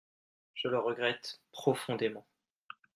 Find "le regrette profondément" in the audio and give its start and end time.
0.67-2.25